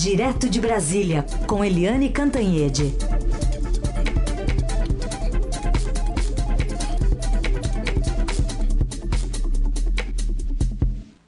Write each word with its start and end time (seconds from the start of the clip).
Direto 0.00 0.48
de 0.48 0.60
Brasília, 0.60 1.26
com 1.48 1.64
Eliane 1.64 2.08
Cantanhede. 2.08 2.94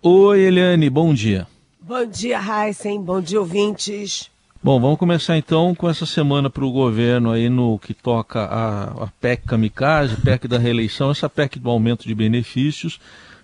Oi, 0.00 0.40
Eliane, 0.42 0.88
bom 0.88 1.12
dia. 1.12 1.48
Bom 1.80 2.06
dia, 2.06 2.38
Heisen. 2.40 3.02
Bom 3.02 3.20
dia, 3.20 3.40
ouvintes. 3.40 4.30
Bom, 4.62 4.80
vamos 4.80 5.00
começar 5.00 5.36
então 5.36 5.74
com 5.74 5.90
essa 5.90 6.06
semana 6.06 6.48
para 6.48 6.64
o 6.64 6.70
governo 6.70 7.32
aí 7.32 7.48
no 7.48 7.76
que 7.76 7.92
toca 7.92 8.44
a, 8.44 9.04
a 9.04 9.06
PEC 9.20 9.48
Kamikaze, 9.48 10.14
PEC 10.14 10.46
da 10.46 10.58
reeleição, 10.58 11.10
essa 11.10 11.28
PEC 11.28 11.58
do 11.58 11.68
aumento 11.68 12.06
de 12.06 12.14
benefícios. 12.14 13.00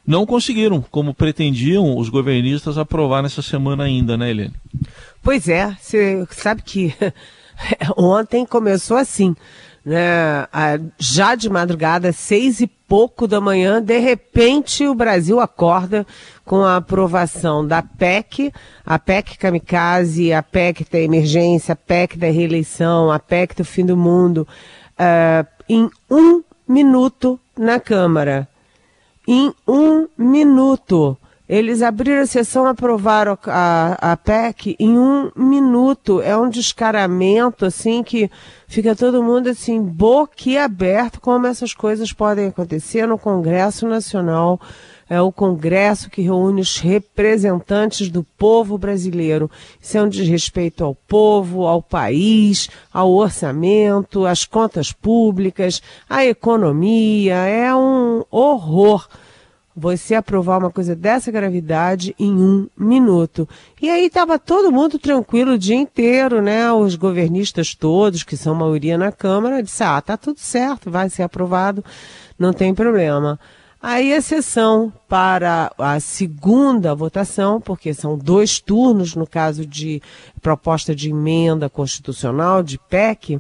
Não 0.07 0.25
conseguiram, 0.25 0.81
como 0.91 1.13
pretendiam 1.13 1.97
os 1.97 2.09
governistas, 2.09 2.79
aprovar 2.79 3.23
nessa 3.23 3.43
semana 3.43 3.85
ainda, 3.85 4.17
né, 4.17 4.31
Eliane? 4.31 4.55
Pois 5.23 5.49
é, 5.49 5.77
você 5.81 6.27
sabe 6.31 6.63
que 6.63 6.95
ontem 7.97 8.47
começou 8.47 8.97
assim 8.97 9.35
né, 9.87 10.49
já 10.99 11.37
de 11.37 11.49
madrugada, 11.49 12.13
seis 12.13 12.61
e 12.61 12.67
pouco 12.67 13.29
da 13.29 13.41
manhã, 13.41 13.81
de 13.81 13.99
repente 14.01 14.85
o 14.85 14.95
Brasil 14.97 15.39
acorda 15.39 16.05
com 16.45 16.65
a 16.65 16.77
aprovação 16.77 17.65
da 17.65 17.83
PEC, 17.83 18.53
a 18.85 18.99
PEC 18.99 19.39
Kamikaze, 19.39 20.33
a 20.33 20.43
PEC 20.43 20.85
da 20.91 20.99
emergência, 20.99 21.73
a 21.73 21.77
PEC 21.77 22.19
da 22.19 22.27
reeleição, 22.27 23.13
a 23.13 23.21
PEC 23.21 23.55
do 23.55 23.65
fim 23.65 23.87
do 23.87 23.97
mundo, 23.97 24.47
uh, 24.99 25.47
em 25.69 25.89
um 26.11 26.43
minuto 26.67 27.39
na 27.57 27.79
Câmara. 27.79 28.49
Em 29.27 29.53
um 29.67 30.07
minuto. 30.17 31.17
Eles 31.49 31.81
abriram 31.81 32.23
a 32.23 32.27
sessão, 32.27 32.67
aprovaram 32.67 33.39
a, 33.47 34.13
a 34.13 34.17
PEC 34.17 34.75
em 34.81 34.99
um 34.99 35.31
minuto. 35.37 36.21
É 36.21 36.37
um 36.37 36.49
descaramento, 36.49 37.65
assim, 37.65 38.03
que 38.03 38.29
fica 38.67 38.97
todo 38.97 39.23
mundo, 39.23 39.49
assim, 39.49 39.81
boquiaberto 39.81 41.21
como 41.21 41.47
essas 41.47 41.73
coisas 41.73 42.13
podem 42.13 42.49
acontecer 42.49 43.07
no 43.07 43.17
Congresso 43.17 43.87
Nacional. 43.87 44.61
É 45.09 45.21
o 45.21 45.31
Congresso 45.31 46.11
que 46.11 46.23
reúne 46.23 46.61
os 46.61 46.79
representantes 46.79 48.09
do 48.09 48.25
povo 48.25 48.77
brasileiro. 48.77 49.51
Isso 49.81 49.97
é 49.97 50.03
um 50.03 50.09
desrespeito 50.09 50.85
ao 50.85 50.95
povo, 50.95 51.67
ao 51.67 51.81
país, 51.81 52.69
ao 52.93 53.13
orçamento, 53.13 54.27
às 54.27 54.45
contas 54.45 54.93
públicas, 54.93 55.81
à 56.09 56.27
economia. 56.27 57.35
É 57.35 57.75
um 57.75 58.25
horror 58.31 59.07
você 59.77 60.15
aprovar 60.15 60.59
uma 60.59 60.71
coisa 60.71 60.97
dessa 60.97 61.31
gravidade 61.31 62.15
em 62.19 62.33
um 62.33 62.67
minuto. 62.77 63.47
E 63.81 63.91
aí 63.91 64.07
estava 64.07 64.39
todo 64.39 64.73
mundo 64.73 64.99
tranquilo 64.99 65.53
o 65.53 65.59
dia 65.59 65.77
inteiro, 65.77 66.41
né? 66.41 66.73
Os 66.73 66.97
governistas 66.97 67.75
todos, 67.75 68.23
que 68.23 68.39
são 68.39 68.55
maioria 68.55 68.97
na 68.97 69.13
Câmara, 69.13 69.63
disseram, 69.63 69.93
ah, 69.93 70.01
tá 70.01 70.17
tudo 70.17 70.41
certo, 70.41 70.91
vai 70.91 71.11
ser 71.11 71.25
aprovado, 71.25 71.85
não 72.39 72.55
tem 72.55 72.75
problema. 72.75 73.39
Aí 73.89 74.13
a 74.13 74.21
sessão 74.21 74.93
para 75.09 75.71
a 75.79 76.01
segunda 76.01 76.93
votação, 76.93 77.61
porque 77.61 77.95
são 77.95 78.19
dois 78.19 78.59
turnos 78.59 79.15
no 79.15 79.29
caso 79.29 79.65
de 79.65 80.03
proposta 80.43 80.93
de 80.93 81.11
emenda 81.11 81.71
constitucional, 81.71 82.65
de 82.65 82.81
PEC, 82.81 83.39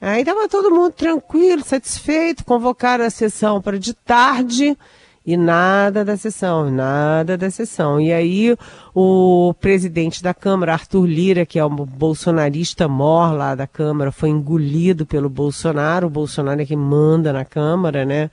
aí 0.00 0.20
estava 0.20 0.48
todo 0.48 0.70
mundo 0.70 0.92
tranquilo, 0.92 1.62
satisfeito, 1.62 2.42
convocaram 2.42 3.04
a 3.04 3.10
sessão 3.10 3.60
para 3.60 3.78
de 3.78 3.92
tarde, 3.92 4.78
e 5.26 5.36
nada 5.36 6.02
da 6.02 6.16
sessão, 6.16 6.70
nada 6.70 7.36
da 7.36 7.50
sessão. 7.50 8.00
E 8.00 8.14
aí 8.14 8.56
o 8.94 9.52
presidente 9.60 10.22
da 10.22 10.32
Câmara, 10.32 10.72
Arthur 10.72 11.04
Lira, 11.04 11.44
que 11.44 11.58
é 11.58 11.64
um 11.66 11.68
bolsonarista 11.68 12.88
mor 12.88 13.34
lá 13.34 13.54
da 13.54 13.66
Câmara, 13.66 14.10
foi 14.10 14.30
engolido 14.30 15.04
pelo 15.04 15.28
Bolsonaro. 15.28 16.06
O 16.06 16.10
Bolsonaro 16.10 16.62
é 16.62 16.64
que 16.64 16.74
manda 16.74 17.30
na 17.30 17.44
Câmara, 17.44 18.06
né? 18.06 18.30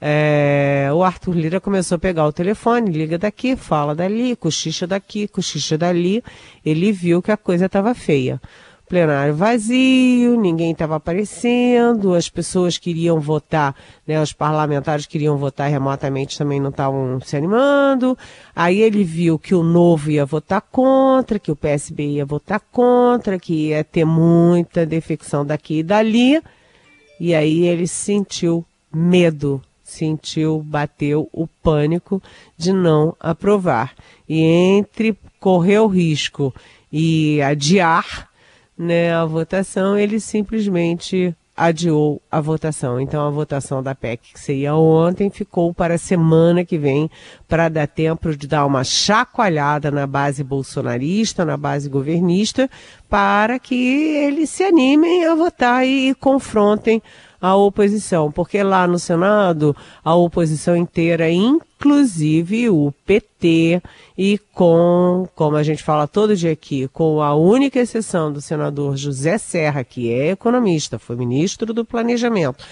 É, 0.00 0.88
o 0.92 1.02
Arthur 1.02 1.34
Lira 1.34 1.60
começou 1.60 1.96
a 1.96 1.98
pegar 1.98 2.26
o 2.26 2.32
telefone, 2.32 2.90
liga 2.90 3.18
daqui, 3.18 3.56
fala 3.56 3.94
dali, 3.94 4.36
cochicha 4.36 4.86
daqui, 4.86 5.26
cochicha 5.26 5.78
dali. 5.78 6.22
Ele 6.64 6.92
viu 6.92 7.22
que 7.22 7.32
a 7.32 7.36
coisa 7.36 7.66
estava 7.66 7.94
feia 7.94 8.40
plenário 8.88 9.34
vazio, 9.34 10.40
ninguém 10.40 10.70
estava 10.70 10.96
aparecendo, 10.96 12.14
as 12.14 12.28
pessoas 12.28 12.78
queriam 12.78 13.18
votar, 13.18 13.74
né, 14.06 14.20
os 14.20 14.32
parlamentares 14.32 15.06
queriam 15.06 15.36
votar 15.36 15.68
remotamente, 15.68 16.38
também 16.38 16.60
não 16.60 16.70
estavam 16.70 17.20
se 17.20 17.36
animando. 17.36 18.16
Aí 18.54 18.80
ele 18.80 19.02
viu 19.02 19.38
que 19.38 19.54
o 19.54 19.62
Novo 19.62 20.10
ia 20.10 20.24
votar 20.24 20.60
contra, 20.60 21.38
que 21.38 21.50
o 21.50 21.56
PSB 21.56 22.06
ia 22.06 22.24
votar 22.24 22.60
contra, 22.60 23.38
que 23.38 23.68
ia 23.68 23.82
ter 23.82 24.04
muita 24.04 24.86
defecção 24.86 25.44
daqui 25.44 25.78
e 25.78 25.82
dali. 25.82 26.40
E 27.18 27.34
aí 27.34 27.66
ele 27.66 27.88
sentiu 27.88 28.64
medo, 28.94 29.60
sentiu, 29.86 30.62
bateu 30.62 31.28
o 31.32 31.46
pânico 31.46 32.22
de 32.56 32.72
não 32.72 33.14
aprovar. 33.20 33.94
E 34.28 34.42
entre 34.42 35.16
correr 35.38 35.78
o 35.78 35.86
risco 35.86 36.52
e 36.92 37.40
adiar, 37.40 38.28
né, 38.76 39.14
a 39.14 39.24
votação, 39.24 39.96
ele 39.96 40.18
simplesmente 40.18 41.34
adiou 41.56 42.20
a 42.30 42.40
votação. 42.40 43.00
Então 43.00 43.26
a 43.26 43.30
votação 43.30 43.82
da 43.82 43.94
PEC 43.94 44.34
que 44.34 44.40
seria 44.40 44.74
ontem 44.74 45.30
ficou 45.30 45.72
para 45.72 45.94
a 45.94 45.98
semana 45.98 46.64
que 46.64 46.76
vem 46.76 47.10
para 47.48 47.68
dar 47.68 47.86
tempo 47.86 48.36
de 48.36 48.46
dar 48.46 48.66
uma 48.66 48.84
chacoalhada 48.84 49.90
na 49.90 50.06
base 50.06 50.44
bolsonarista, 50.44 51.44
na 51.44 51.56
base 51.56 51.88
governista, 51.88 52.68
para 53.08 53.58
que 53.58 53.74
eles 53.74 54.50
se 54.50 54.64
animem 54.64 55.24
a 55.24 55.34
votar 55.34 55.86
e 55.86 56.14
confrontem 56.16 57.02
a 57.46 57.56
oposição, 57.56 58.30
porque 58.32 58.60
lá 58.62 58.86
no 58.86 58.98
Senado 58.98 59.74
a 60.04 60.14
oposição 60.14 60.76
inteira, 60.76 61.30
inclusive 61.30 62.68
o 62.68 62.92
PT, 63.06 63.80
e 64.18 64.38
com, 64.52 65.28
como 65.34 65.56
a 65.56 65.62
gente 65.62 65.82
fala 65.82 66.08
todo 66.08 66.36
dia 66.36 66.50
aqui, 66.50 66.88
com 66.88 67.22
a 67.22 67.36
única 67.36 67.78
exceção 67.78 68.32
do 68.32 68.40
senador 68.40 68.96
José 68.96 69.38
Serra, 69.38 69.84
que 69.84 70.12
é 70.12 70.30
economista, 70.30 70.98
foi 70.98 71.14
ministro 71.14 71.72
do 71.72 71.84
Planejamento, 71.84 72.64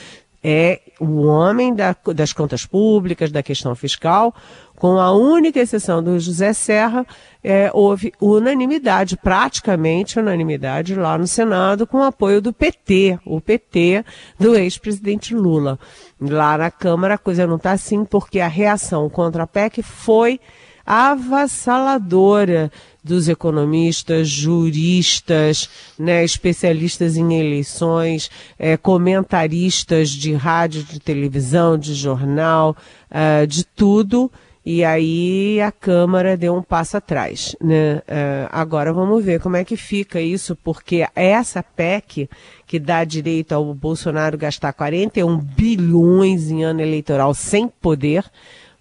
é 0.46 0.82
o 1.00 1.22
homem 1.22 1.74
da, 1.74 1.96
das 2.14 2.34
contas 2.34 2.66
públicas, 2.66 3.32
da 3.32 3.42
questão 3.42 3.74
fiscal, 3.74 4.34
com 4.76 4.98
a 4.98 5.10
única 5.12 5.58
exceção 5.58 6.02
do 6.02 6.20
José 6.20 6.52
Serra, 6.52 7.06
é, 7.42 7.70
houve 7.72 8.12
unanimidade, 8.20 9.16
praticamente 9.16 10.18
unanimidade 10.18 10.94
lá 10.94 11.16
no 11.16 11.26
Senado, 11.26 11.86
com 11.86 11.98
o 11.98 12.02
apoio 12.02 12.42
do 12.42 12.52
PT, 12.52 13.18
o 13.24 13.40
PT 13.40 14.04
do 14.38 14.54
ex-presidente 14.54 15.34
Lula. 15.34 15.78
Lá 16.20 16.58
na 16.58 16.70
Câmara 16.70 17.14
a 17.14 17.18
coisa 17.18 17.46
não 17.46 17.56
está 17.56 17.72
assim, 17.72 18.04
porque 18.04 18.40
a 18.40 18.48
reação 18.48 19.08
contra 19.08 19.44
a 19.44 19.46
PEC 19.46 19.82
foi 19.82 20.38
avassaladora 20.84 22.70
dos 23.04 23.28
economistas, 23.28 24.28
juristas, 24.28 25.68
né, 25.98 26.24
especialistas 26.24 27.18
em 27.18 27.38
eleições, 27.38 28.30
é, 28.58 28.78
comentaristas 28.78 30.08
de 30.08 30.32
rádio, 30.32 30.82
de 30.82 30.98
televisão, 30.98 31.76
de 31.76 31.92
jornal, 31.94 32.74
uh, 33.10 33.46
de 33.46 33.64
tudo. 33.64 34.32
E 34.66 34.82
aí 34.82 35.60
a 35.60 35.70
Câmara 35.70 36.38
deu 36.38 36.54
um 36.54 36.62
passo 36.62 36.96
atrás. 36.96 37.54
Né? 37.60 37.96
Uh, 37.96 38.48
agora 38.50 38.94
vamos 38.94 39.22
ver 39.22 39.38
como 39.38 39.56
é 39.56 39.64
que 39.64 39.76
fica 39.76 40.18
isso, 40.22 40.56
porque 40.56 41.06
essa 41.14 41.62
PEC 41.62 42.30
que 42.66 42.78
dá 42.78 43.04
direito 43.04 43.52
ao 43.52 43.74
Bolsonaro 43.74 44.38
gastar 44.38 44.72
41 44.72 45.36
bilhões 45.36 46.50
em 46.50 46.64
ano 46.64 46.80
eleitoral 46.80 47.34
sem 47.34 47.68
poder, 47.68 48.24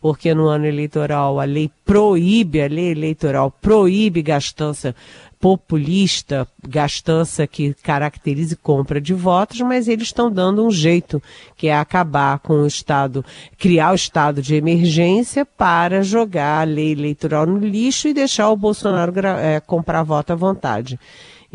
porque 0.03 0.35
no 0.35 0.49
ano 0.49 0.65
eleitoral 0.65 1.39
a 1.39 1.45
lei 1.45 1.71
proíbe, 1.85 2.61
a 2.61 2.67
lei 2.67 2.91
eleitoral 2.91 3.49
proíbe 3.49 4.21
gastança 4.21 4.93
populista, 5.39 6.45
gastança 6.67 7.47
que 7.47 7.73
caracterize 7.75 8.53
compra 8.57 8.99
de 8.99 9.13
votos, 9.13 9.61
mas 9.61 9.87
eles 9.87 10.07
estão 10.07 10.29
dando 10.29 10.67
um 10.67 10.69
jeito, 10.69 11.23
que 11.55 11.69
é 11.69 11.77
acabar 11.77 12.39
com 12.39 12.63
o 12.63 12.67
Estado, 12.67 13.23
criar 13.57 13.93
o 13.93 13.95
estado 13.95 14.41
de 14.41 14.55
emergência 14.55 15.45
para 15.45 16.03
jogar 16.03 16.59
a 16.59 16.65
lei 16.65 16.91
eleitoral 16.91 17.45
no 17.45 17.57
lixo 17.57 18.09
e 18.09 18.13
deixar 18.13 18.49
o 18.49 18.57
Bolsonaro 18.57 19.13
é, 19.25 19.61
comprar 19.61 20.03
voto 20.03 20.33
à 20.33 20.35
vontade. 20.35 20.99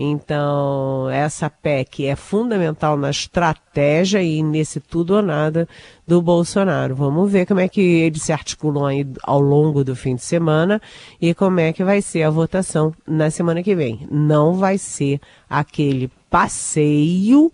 Então, 0.01 1.11
essa 1.11 1.51
PEC 1.51 2.07
é 2.07 2.15
fundamental 2.15 2.97
na 2.97 3.11
estratégia 3.11 4.23
e 4.23 4.45
nesse 4.45 4.79
tudo 4.79 5.17
ou 5.17 5.23
nada 5.23 5.69
do 6.07 6.23
Bolsonaro. 6.23 6.95
Vamos 6.95 7.33
ver 7.33 7.47
como 7.47 7.59
é 7.59 7.69
que 7.69 7.81
eles 7.81 8.23
se 8.23 8.33
articulam 8.33 8.87
aí 8.87 9.05
ao 9.25 9.41
longo 9.41 9.83
do 9.83 9.97
fim 9.97 10.15
de 10.15 10.23
semana 10.23 10.81
e 11.21 11.35
como 11.35 11.59
é 11.59 11.73
que 11.73 11.83
vai 11.83 12.01
ser 12.01 12.23
a 12.23 12.31
votação 12.31 12.95
na 13.05 13.29
semana 13.29 13.61
que 13.61 13.75
vem. 13.75 14.07
Não 14.09 14.55
vai 14.55 14.79
ser 14.79 15.21
aquele 15.51 16.09
passeio 16.31 17.51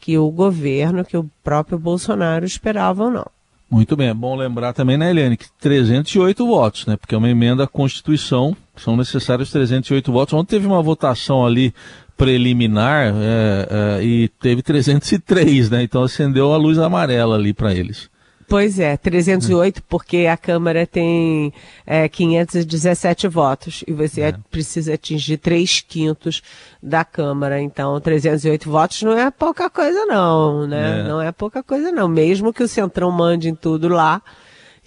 que 0.00 0.18
o 0.18 0.28
governo, 0.32 1.04
que 1.04 1.16
o 1.16 1.30
próprio 1.44 1.78
Bolsonaro 1.78 2.44
esperavam, 2.44 3.08
não. 3.08 3.37
Muito 3.70 3.94
bem, 3.96 4.08
é 4.08 4.14
bom 4.14 4.34
lembrar 4.34 4.72
também, 4.72 4.96
né, 4.96 5.10
Eliane, 5.10 5.36
que 5.36 5.46
308 5.60 6.46
votos, 6.46 6.86
né? 6.86 6.96
Porque 6.96 7.14
é 7.14 7.18
uma 7.18 7.28
emenda 7.28 7.64
à 7.64 7.66
Constituição, 7.66 8.56
são 8.74 8.96
necessários 8.96 9.50
308 9.50 10.10
votos. 10.10 10.32
Ontem 10.32 10.56
teve 10.56 10.66
uma 10.66 10.82
votação 10.82 11.44
ali 11.44 11.74
preliminar 12.16 13.14
é, 13.14 13.68
é, 14.00 14.04
e 14.04 14.28
teve 14.40 14.62
303, 14.62 15.70
né? 15.70 15.82
Então 15.82 16.02
acendeu 16.02 16.52
a 16.52 16.56
luz 16.56 16.78
amarela 16.78 17.36
ali 17.36 17.52
para 17.52 17.74
eles. 17.74 18.10
Pois 18.48 18.78
é, 18.78 18.96
308, 18.96 19.82
porque 19.82 20.26
a 20.26 20.34
Câmara 20.34 20.86
tem 20.86 21.52
é, 21.86 22.08
517 22.08 23.28
votos 23.28 23.84
e 23.86 23.92
você 23.92 24.22
é. 24.22 24.34
precisa 24.50 24.94
atingir 24.94 25.36
3 25.36 25.82
quintos 25.82 26.42
da 26.82 27.04
Câmara. 27.04 27.60
Então, 27.60 28.00
308 28.00 28.70
votos 28.70 29.02
não 29.02 29.12
é 29.12 29.30
pouca 29.30 29.68
coisa, 29.68 30.06
não, 30.06 30.66
né? 30.66 31.00
É. 31.00 31.02
Não 31.02 31.20
é 31.20 31.30
pouca 31.30 31.62
coisa, 31.62 31.92
não. 31.92 32.08
Mesmo 32.08 32.50
que 32.50 32.62
o 32.62 32.68
Centrão 32.68 33.10
mande 33.10 33.50
em 33.50 33.54
tudo 33.54 33.86
lá, 33.86 34.22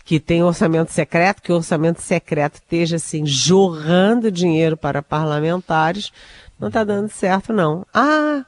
que 0.03 0.19
tem 0.19 0.41
orçamento 0.41 0.91
secreto, 0.91 1.43
que 1.43 1.51
o 1.51 1.57
orçamento 1.57 2.01
secreto 2.01 2.55
esteja 2.55 2.95
assim, 2.95 3.27
jorrando 3.27 4.31
dinheiro 4.31 4.75
para 4.75 5.03
parlamentares, 5.03 6.11
não 6.59 6.69
está 6.69 6.83
dando 6.83 7.09
certo, 7.09 7.53
não. 7.53 7.85
Ah, 7.93 8.43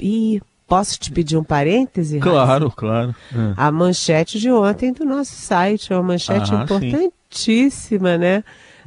e 0.00 0.42
Posso 0.66 0.98
te 0.98 1.12
pedir 1.12 1.36
um 1.36 1.44
parêntese? 1.44 2.18
Claro, 2.18 2.70
claro. 2.70 3.14
É. 3.32 3.54
A 3.56 3.70
manchete 3.70 4.38
de 4.38 4.50
ontem 4.50 4.92
do 4.92 5.04
nosso 5.04 5.32
site, 5.32 5.92
é 5.92 5.96
uma 5.96 6.02
manchete 6.02 6.52
ah, 6.52 6.64
importantíssima, 6.64 8.14
sim. 8.14 8.18
né? 8.18 8.44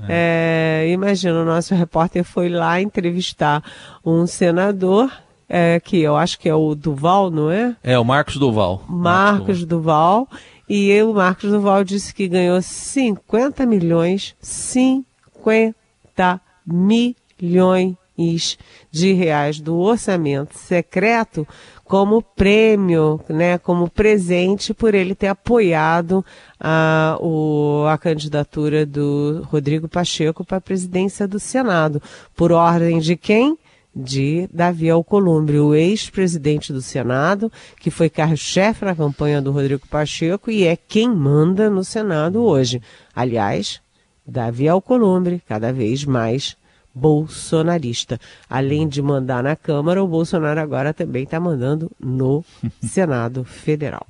É. 0.08 0.86
É, 0.88 0.92
imagina, 0.92 1.42
o 1.42 1.46
nosso 1.46 1.74
repórter 1.74 2.24
foi 2.24 2.50
lá 2.50 2.82
entrevistar 2.82 3.64
um 4.06 4.28
senador, 4.28 5.12
é, 5.48 5.80
que 5.80 6.02
eu 6.02 6.18
acho 6.18 6.38
que 6.40 6.50
é 6.50 6.56
o 6.56 6.76
Duval, 6.76 7.32
não 7.32 7.50
é? 7.50 7.76
É, 7.84 7.98
o 7.98 8.04
Marcos 8.04 8.38
Duval. 8.38 8.84
Marcos, 8.88 9.40
Marcos 9.40 9.66
Duval. 9.66 10.26
Duval. 10.26 10.40
E 10.70 11.02
o 11.02 11.14
Marcos 11.14 11.50
Duval 11.50 11.84
disse 11.84 12.14
que 12.14 12.28
ganhou 12.28 12.62
50 12.62 13.66
milhões, 13.66 14.36
50 14.40 16.40
milhões 16.66 17.96
de 18.92 19.14
reais 19.14 19.60
do 19.60 19.78
orçamento 19.78 20.58
secreto 20.58 21.48
como 21.86 22.22
prêmio, 22.22 23.20
né, 23.28 23.58
como 23.58 23.90
presente 23.90 24.74
por 24.74 24.94
ele 24.94 25.16
ter 25.16 25.28
apoiado 25.28 26.24
a, 26.60 27.18
o, 27.20 27.86
a 27.88 27.98
candidatura 27.98 28.86
do 28.86 29.42
Rodrigo 29.50 29.88
Pacheco 29.88 30.46
para 30.46 30.58
a 30.58 30.62
presidência 30.62 31.28
do 31.28 31.40
Senado. 31.40 32.02
Por 32.36 32.52
ordem 32.52 33.00
de 33.00 33.16
quem? 33.16 33.58
de 33.96 34.48
Davi 34.54 34.88
Alcolumbre, 34.88 35.60
o 35.60 35.74
ex-presidente 35.74 36.72
do 36.72 36.80
Senado, 36.80 37.52
que 37.80 37.90
foi 37.90 38.08
carro-chefe 38.08 38.86
na 38.86 38.96
campanha 38.96 39.42
do 39.42 39.52
Rodrigo 39.52 39.88
Pacheco 39.88 40.52
e 40.52 40.64
é 40.64 40.76
quem 40.76 41.10
manda 41.10 41.72
no 41.72 41.84
Senado 41.84 42.44
hoje. 42.44 42.82
Aliás, 43.16 43.82
Davi 44.26 44.70
Alcolumbre, 44.70 45.42
cada 45.48 45.74
vez 45.74 46.06
mais 46.06 46.56
bolsonarista. 47.00 48.20
Além 48.50 48.88
de 48.88 49.02
mandar 49.02 49.42
na 49.42 49.56
Câmara, 49.56 50.04
o 50.04 50.08
Bolsonaro 50.08 50.60
agora 50.60 50.94
também 50.94 51.24
está 51.24 51.40
mandando 51.40 51.90
no 52.00 52.44
Senado 52.84 53.44
Federal. 53.44 54.06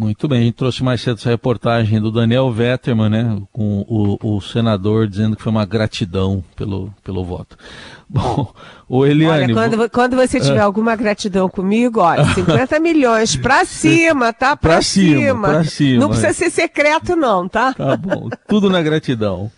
Muito 0.00 0.26
bem, 0.26 0.40
a 0.40 0.42
gente 0.44 0.54
trouxe 0.54 0.82
mais 0.82 1.02
cedo 1.02 1.18
essa 1.18 1.28
reportagem 1.28 2.00
do 2.00 2.10
Daniel 2.10 2.50
Vetterman, 2.50 3.10
né, 3.10 3.42
com 3.52 3.84
o, 3.86 4.36
o, 4.36 4.40
senador 4.40 5.06
dizendo 5.06 5.36
que 5.36 5.42
foi 5.42 5.52
uma 5.52 5.66
gratidão 5.66 6.42
pelo, 6.56 6.90
pelo 7.04 7.22
voto. 7.22 7.54
Bom, 8.08 8.50
o 8.88 9.04
Eliane... 9.04 9.52
Olha, 9.52 9.54
quando, 9.54 9.90
quando 9.90 10.16
você 10.16 10.40
tiver 10.40 10.56
é. 10.56 10.60
alguma 10.60 10.96
gratidão 10.96 11.50
comigo, 11.50 12.00
olha, 12.00 12.24
50 12.32 12.80
milhões 12.80 13.36
pra 13.36 13.66
cima, 13.66 14.32
tá? 14.32 14.56
Pra, 14.56 14.70
pra 14.70 14.82
cima, 14.82 15.20
cima. 15.20 15.48
Pra 15.48 15.64
cima. 15.64 16.00
Não 16.00 16.08
precisa 16.08 16.28
é. 16.28 16.32
ser 16.32 16.50
secreto 16.50 17.14
não, 17.14 17.46
tá? 17.46 17.74
Tá 17.74 17.94
bom, 17.94 18.30
tudo 18.48 18.70
na 18.70 18.80
gratidão. 18.80 19.52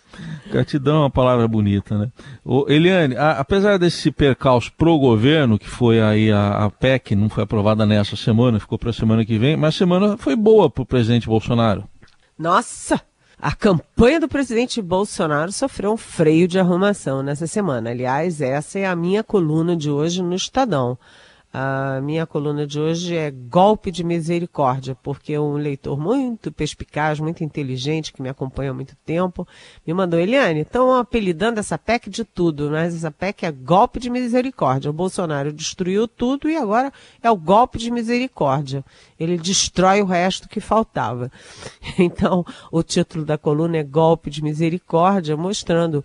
Gratidão 0.52 0.96
é 0.96 1.00
uma 1.00 1.10
palavra 1.10 1.48
bonita, 1.48 1.96
né? 1.96 2.08
O 2.44 2.66
Eliane, 2.68 3.16
a, 3.16 3.32
apesar 3.32 3.78
desse 3.78 4.10
percalço 4.10 4.70
pro 4.76 4.98
governo, 4.98 5.58
que 5.58 5.68
foi 5.68 6.00
aí 6.00 6.30
a, 6.30 6.66
a 6.66 6.70
PEC, 6.70 7.16
não 7.16 7.30
foi 7.30 7.44
aprovada 7.44 7.86
nessa 7.86 8.16
semana, 8.16 8.60
ficou 8.60 8.78
para 8.78 8.90
a 8.90 8.92
semana 8.92 9.24
que 9.24 9.38
vem, 9.38 9.56
mas 9.56 9.74
a 9.74 9.78
semana 9.78 10.18
foi 10.18 10.36
boa 10.36 10.68
para 10.68 10.82
o 10.82 10.86
presidente 10.86 11.26
Bolsonaro. 11.26 11.84
Nossa! 12.38 13.00
A 13.40 13.52
campanha 13.56 14.20
do 14.20 14.28
presidente 14.28 14.80
Bolsonaro 14.80 15.50
sofreu 15.50 15.94
um 15.94 15.96
freio 15.96 16.46
de 16.46 16.60
arrumação 16.60 17.22
nessa 17.22 17.46
semana. 17.46 17.90
Aliás, 17.90 18.40
essa 18.40 18.78
é 18.78 18.86
a 18.86 18.94
minha 18.94 19.24
coluna 19.24 19.74
de 19.74 19.90
hoje 19.90 20.22
no 20.22 20.34
Estadão. 20.34 20.96
A 21.54 22.00
minha 22.00 22.26
coluna 22.26 22.66
de 22.66 22.80
hoje 22.80 23.14
é 23.14 23.30
Golpe 23.30 23.90
de 23.90 24.02
Misericórdia, 24.02 24.96
porque 25.02 25.38
um 25.38 25.52
leitor 25.52 26.00
muito 26.00 26.50
perspicaz, 26.50 27.20
muito 27.20 27.44
inteligente, 27.44 28.10
que 28.10 28.22
me 28.22 28.30
acompanha 28.30 28.70
há 28.70 28.74
muito 28.74 28.96
tempo, 29.04 29.46
me 29.86 29.92
mandou, 29.92 30.18
Eliane, 30.18 30.60
estão 30.60 30.94
apelidando 30.94 31.60
essa 31.60 31.76
PEC 31.76 32.08
de 32.08 32.24
tudo, 32.24 32.70
mas 32.70 32.94
essa 32.94 33.10
PEC 33.10 33.44
é 33.44 33.52
Golpe 33.52 34.00
de 34.00 34.08
Misericórdia. 34.08 34.90
O 34.90 34.94
Bolsonaro 34.94 35.52
destruiu 35.52 36.08
tudo 36.08 36.48
e 36.48 36.56
agora 36.56 36.90
é 37.22 37.30
o 37.30 37.36
golpe 37.36 37.76
de 37.76 37.90
misericórdia. 37.90 38.82
Ele 39.20 39.36
destrói 39.36 40.00
o 40.00 40.06
resto 40.06 40.48
que 40.48 40.60
faltava. 40.60 41.30
Então, 41.98 42.44
o 42.70 42.82
título 42.82 43.24
da 43.24 43.36
coluna 43.36 43.76
é 43.76 43.82
Golpe 43.82 44.30
de 44.30 44.42
Misericórdia, 44.42 45.36
mostrando 45.36 46.02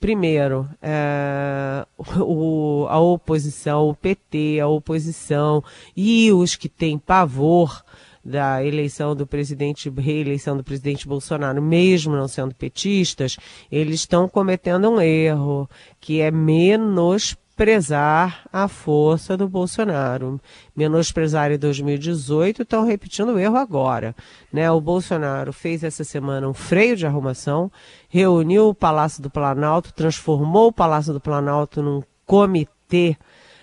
primeiro, 0.00 0.66
é, 0.80 1.86
o, 2.18 2.86
a 2.88 2.98
oposição, 2.98 3.90
o 3.90 3.94
PT, 3.94 4.58
a 4.58 4.66
oposição 4.66 5.62
e 5.94 6.32
os 6.32 6.56
que 6.56 6.68
têm 6.68 6.98
pavor 6.98 7.84
da 8.24 8.64
eleição 8.64 9.14
do 9.14 9.26
presidente, 9.26 9.90
reeleição 9.90 10.56
do 10.56 10.64
presidente 10.64 11.06
Bolsonaro, 11.06 11.62
mesmo 11.62 12.16
não 12.16 12.28
sendo 12.28 12.54
petistas, 12.54 13.36
eles 13.70 14.00
estão 14.00 14.28
cometendo 14.28 14.90
um 14.90 15.00
erro, 15.00 15.68
que 16.00 16.20
é 16.20 16.30
menos 16.30 17.36
menosprezar 17.60 18.48
a 18.50 18.66
força 18.68 19.36
do 19.36 19.46
Bolsonaro. 19.46 20.40
Menosprezar 20.74 21.52
em 21.52 21.58
2018, 21.58 22.62
estão 22.62 22.86
repetindo 22.86 23.34
o 23.34 23.38
erro 23.38 23.56
agora. 23.56 24.16
Né? 24.50 24.70
O 24.70 24.80
Bolsonaro 24.80 25.52
fez 25.52 25.84
essa 25.84 26.02
semana 26.02 26.48
um 26.48 26.54
freio 26.54 26.96
de 26.96 27.06
arrumação, 27.06 27.70
reuniu 28.08 28.68
o 28.68 28.74
Palácio 28.74 29.22
do 29.22 29.28
Planalto, 29.28 29.92
transformou 29.92 30.68
o 30.68 30.72
Palácio 30.72 31.12
do 31.12 31.20
Planalto 31.20 31.82
num 31.82 32.02
comitê 32.24 33.16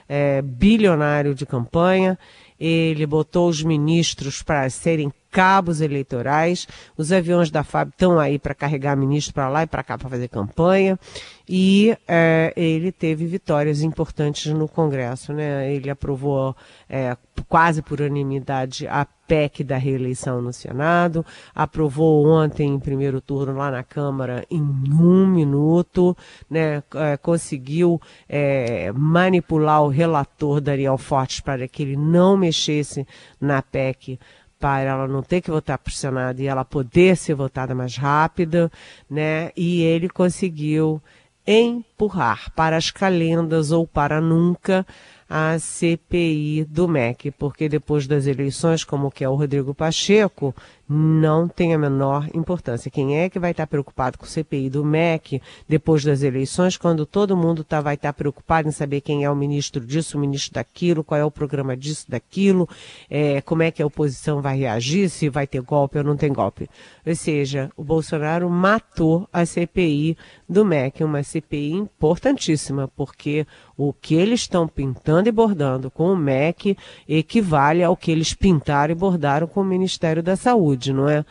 é, 0.07 0.43
bilionário 0.43 1.33
de 1.33 1.45
campanha. 1.45 2.19
Ele 2.59 3.05
botou 3.05 3.49
os 3.49 3.63
ministros 3.63 4.43
para 4.43 4.69
serem 4.69 5.11
cabos 5.31 5.81
eleitorais. 5.81 6.67
Os 6.97 7.11
aviões 7.11 7.51
da 7.51 7.63
FAB 7.63 7.89
estão 7.89 8.19
aí 8.19 8.39
para 8.39 8.55
carregar 8.55 8.95
ministro 8.95 9.33
para 9.33 9.49
lá 9.49 9.63
e 9.63 9.67
para 9.67 9.83
cá 9.83 9.97
para 9.97 10.09
fazer 10.09 10.27
campanha. 10.27 10.99
E 11.47 11.97
é, 12.07 12.53
ele 12.57 12.91
teve 12.91 13.25
vitórias 13.25 13.81
importantes 13.81 14.51
no 14.53 14.67
Congresso. 14.67 15.33
Né? 15.33 15.73
Ele 15.73 15.89
aprovou 15.89 16.55
é, 16.89 17.15
quase 17.47 17.81
por 17.81 18.01
unanimidade 18.01 18.87
a 18.87 19.05
PEC 19.27 19.63
da 19.63 19.77
reeleição 19.77 20.41
no 20.41 20.53
Senado, 20.53 21.25
aprovou 21.53 22.25
ontem 22.27 22.73
em 22.73 22.79
primeiro 22.79 23.19
turno 23.19 23.57
lá 23.57 23.69
na 23.69 23.83
Câmara 23.83 24.45
em 24.49 24.61
um 24.61 25.27
minuto, 25.27 26.15
né, 26.49 26.81
é, 26.95 27.17
conseguiu 27.17 28.01
é, 28.27 28.91
manipular 28.93 29.83
o 29.83 29.89
relator 29.89 30.61
Daniel 30.61 30.97
Fortes 30.97 31.41
para 31.41 31.67
que 31.67 31.83
ele 31.83 31.97
não 31.97 32.37
mexesse 32.37 33.05
na 33.39 33.61
PEC 33.61 34.17
para 34.59 34.81
ela 34.81 35.07
não 35.07 35.21
ter 35.21 35.41
que 35.41 35.51
votar 35.51 35.79
Senado 35.89 36.39
e 36.39 36.47
ela 36.47 36.65
poder 36.65 37.15
ser 37.15 37.33
votada 37.35 37.73
mais 37.75 37.95
rápida, 37.95 38.71
né? 39.09 39.51
E 39.55 39.81
ele 39.81 40.09
conseguiu 40.09 41.01
empurrar 41.45 42.51
para 42.53 42.75
as 42.75 42.91
calendas 42.91 43.71
ou 43.71 43.87
para 43.87 44.19
nunca 44.19 44.85
a 45.29 45.57
CPI 45.59 46.65
do 46.65 46.87
MEC, 46.87 47.31
porque 47.31 47.69
depois 47.69 48.07
das 48.07 48.27
eleições, 48.27 48.83
como 48.83 49.11
que 49.11 49.23
é 49.23 49.29
o 49.29 49.35
Rodrigo 49.35 49.73
Pacheco, 49.73 50.53
não 50.89 51.47
tem 51.49 51.73
a 51.73 51.77
menor 51.77 52.29
importância. 52.33 52.89
Quem 52.89 53.19
é 53.19 53.29
que 53.29 53.39
vai 53.39 53.51
estar 53.51 53.67
preocupado 53.67 54.17
com 54.17 54.25
o 54.25 54.27
CPI 54.27 54.69
do 54.69 54.85
MEC 54.85 55.41
depois 55.67 56.03
das 56.03 56.21
eleições, 56.21 56.77
quando 56.77 57.05
todo 57.05 57.35
mundo 57.35 57.63
tá, 57.63 57.81
vai 57.81 57.95
estar 57.95 58.13
preocupado 58.13 58.69
em 58.69 58.71
saber 58.71 59.01
quem 59.01 59.23
é 59.23 59.29
o 59.29 59.35
ministro 59.35 59.85
disso, 59.85 60.17
o 60.17 60.21
ministro 60.21 60.53
daquilo, 60.53 61.03
qual 61.03 61.19
é 61.19 61.25
o 61.25 61.31
programa 61.31 61.75
disso, 61.75 62.05
daquilo, 62.07 62.69
é, 63.09 63.41
como 63.41 63.63
é 63.63 63.71
que 63.71 63.81
a 63.81 63.85
oposição 63.85 64.41
vai 64.41 64.57
reagir, 64.57 65.09
se 65.09 65.27
vai 65.27 65.45
ter 65.45 65.61
golpe 65.61 65.97
ou 65.97 66.03
não 66.03 66.15
tem 66.15 66.31
golpe. 66.31 66.69
Ou 67.05 67.15
seja, 67.15 67.69
o 67.75 67.83
Bolsonaro 67.83 68.49
matou 68.49 69.27
a 69.31 69.45
CPI 69.45 70.17
do 70.47 70.63
MEC, 70.63 71.03
uma 71.03 71.21
CPI 71.21 71.73
importantíssima, 71.73 72.87
porque 72.95 73.45
o 73.75 73.91
que 73.91 74.15
eles 74.15 74.41
estão 74.41 74.67
pintando 74.67 75.27
e 75.27 75.31
bordando 75.31 75.91
com 75.91 76.11
o 76.11 76.15
MEC 76.15 76.77
equivale 77.07 77.83
ao 77.83 77.97
que 77.97 78.11
eles 78.11 78.33
pintaram 78.33 78.93
e 78.93 78.95
bordaram 78.95 79.47
com 79.47 79.61
o 79.61 79.65
Ministério 79.65 80.23
da 80.23 80.35
Saúde 80.35 80.76
não 80.93 81.09
é? 81.09 81.25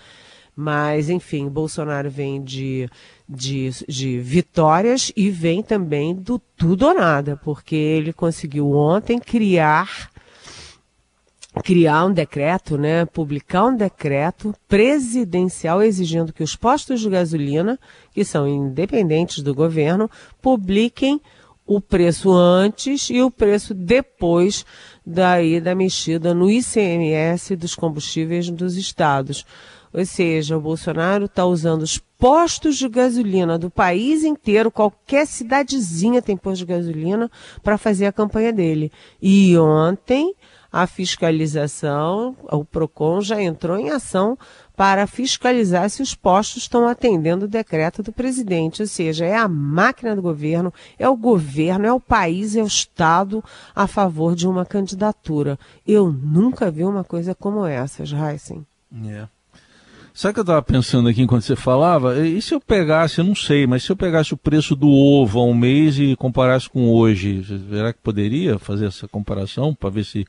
Mas, 0.55 1.11
enfim, 1.11 1.49
Bolsonaro 1.49 2.11
vem 2.11 2.43
de, 2.43 2.89
de, 3.29 3.69
de 3.87 4.19
vitórias 4.19 5.13
e 5.15 5.31
vem 5.31 5.63
também 5.63 6.15
do 6.15 6.39
tudo 6.39 6.87
ou 6.87 6.95
nada, 6.95 7.39
porque 7.45 7.77
ele 7.77 8.13
conseguiu 8.13 8.73
ontem 8.73 9.19
criar 9.19 10.11
criar 11.63 12.05
um 12.05 12.13
decreto, 12.13 12.77
né, 12.77 13.07
publicar 13.07 13.65
um 13.65 13.77
decreto 13.77 14.55
presidencial 14.69 15.83
exigindo 15.83 16.33
que 16.33 16.43
os 16.43 16.55
postos 16.55 17.01
de 17.01 17.09
gasolina, 17.09 17.79
que 18.13 18.25
são 18.25 18.47
independentes 18.47 19.43
do 19.43 19.55
governo, 19.55 20.11
publiquem 20.43 21.21
o 21.67 21.81
preço 21.81 22.33
antes 22.33 23.11
e 23.11 23.21
o 23.21 23.31
preço 23.31 23.75
depois 23.75 24.65
daí 25.05 25.61
da 25.61 25.75
mexida 25.75 26.33
no 26.33 26.49
ICMS 26.49 27.57
dos 27.57 27.75
combustíveis 27.75 28.49
dos 28.51 28.77
estados. 28.77 29.45
Ou 29.93 30.05
seja, 30.05 30.57
o 30.57 30.61
Bolsonaro 30.61 31.25
está 31.25 31.47
usando 31.47 31.83
os 31.83 31.99
postos 32.19 32.77
de 32.77 32.89
gasolina 32.89 33.59
do 33.59 33.71
país 33.71 34.25
inteiro, 34.25 34.71
qualquer 34.71 35.27
cidadezinha 35.27 36.21
tem 36.21 36.37
posto 36.37 36.59
de 36.59 36.67
gasolina, 36.67 37.31
para 37.63 37.79
fazer 37.79 38.07
a 38.07 38.13
campanha 38.13 38.53
dele. 38.53 38.93
E 39.21 39.57
ontem 39.57 40.35
a 40.77 40.87
fiscalização, 40.87 42.37
o 42.53 42.63
PROCON 42.63 43.23
já 43.23 43.43
entrou 43.43 43.79
em 43.79 43.89
ação 43.89 44.37
para 44.77 45.07
fiscalizar 45.07 45.89
se 45.89 46.03
os 46.03 46.15
postos 46.15 46.65
estão 46.65 46.87
atendendo 46.87 47.47
o 47.47 47.49
decreto 47.49 48.03
do 48.03 48.13
presidente, 48.13 48.83
ou 48.83 48.87
seja, 48.87 49.25
é 49.25 49.35
a 49.35 49.49
máquina 49.49 50.15
do 50.15 50.21
governo, 50.21 50.71
é 50.99 51.09
o 51.09 51.17
governo, 51.17 51.87
é 51.87 51.93
o 51.95 51.99
país, 51.99 52.55
é 52.57 52.63
o 52.63 52.67
Estado 52.67 53.43
a 53.75 53.87
favor 53.87 54.37
de 54.37 54.47
uma 54.47 54.67
candidatura. 54.67 55.59
Eu 55.87 56.13
nunca 56.13 56.71
vi 56.71 56.85
uma 56.85 57.03
coisa 57.03 57.35
como 57.35 57.65
essa, 57.65 58.03
Heisen. 58.03 58.67
É. 59.07 59.27
Sabe 60.13 60.31
o 60.31 60.35
que 60.35 60.41
eu 60.41 60.43
estava 60.43 60.63
pensando 60.63 61.09
aqui 61.09 61.23
enquanto 61.23 61.43
você 61.43 61.57
falava? 61.57 62.27
E 62.27 62.41
se 62.41 62.55
eu 62.55 62.61
pegasse, 62.61 63.19
eu 63.19 63.25
não 63.25 63.35
sei, 63.35 63.67
mas 63.67 63.83
se 63.83 63.93
eu 63.93 63.97
pegasse 63.97 64.33
o 64.33 64.37
preço 64.37 64.75
do 64.75 64.89
ovo 64.91 65.39
há 65.39 65.45
um 65.45 65.55
mês 65.55 65.99
e 65.99 66.17
comparasse 66.17 66.69
com 66.69 66.91
hoje, 66.91 67.45
será 67.71 67.93
que 67.93 67.99
poderia 68.03 68.59
fazer 68.59 68.87
essa 68.87 69.07
comparação 69.07 69.75
para 69.75 69.91
ver 69.91 70.05
se 70.05 70.27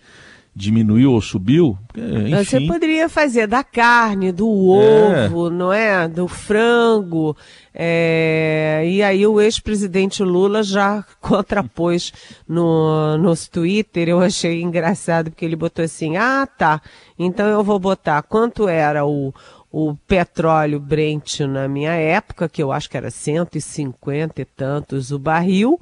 diminuiu 0.58 1.14
ou 1.14 1.22
subiu? 1.22 1.78
Enfim. 1.96 2.44
Você 2.44 2.62
poderia 2.62 3.08
fazer 3.08 3.46
da 3.46 3.64
carne, 3.64 4.32
do 4.32 4.50
ovo, 4.50 5.48
é. 5.48 5.50
não 5.52 5.72
é? 5.72 6.08
Do 6.08 6.28
frango. 6.28 7.38
É... 7.74 8.84
E 8.88 9.04
aí 9.04 9.26
o 9.28 9.40
ex-presidente 9.40 10.24
Lula 10.24 10.64
já 10.64 11.06
contrapôs 11.22 12.12
no, 12.48 13.18
no 13.20 13.34
Twitter. 13.52 14.10
Eu 14.10 14.20
achei 14.20 14.62
engraçado 14.64 15.30
porque 15.30 15.46
ele 15.46 15.56
botou 15.56 15.86
assim: 15.86 16.18
ah, 16.18 16.48
tá. 16.48 16.82
Então 17.20 17.46
eu 17.48 17.64
vou 17.64 17.78
botar 17.78 18.24
quanto 18.24 18.68
era 18.68 19.06
o, 19.06 19.32
o 19.72 19.96
petróleo 20.08 20.80
Brent 20.80 21.42
na 21.42 21.68
minha 21.68 21.94
época, 21.94 22.50
que 22.50 22.64
eu 22.64 22.72
acho 22.72 22.90
que 22.90 22.98
era 22.98 23.12
150 23.12 24.42
e 24.42 24.46
tantos 24.46 25.12
o 25.12 25.20
barril 25.20 25.80